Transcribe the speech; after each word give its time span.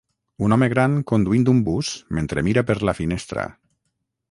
Un 0.45 0.53
home 0.55 0.69
gran 0.71 0.95
conduint 1.11 1.45
un 1.53 1.59
bus 1.67 1.91
mentre 2.19 2.45
mira 2.49 2.65
per 2.73 2.79
la 2.91 2.99
finestra. 3.03 3.47